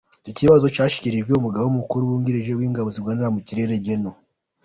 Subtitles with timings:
[0.21, 4.03] Icyo kibazo cyashyikirijwe Umugaba Mukuru wungirije w’Ingabo zirwanira mu kirere, Gen.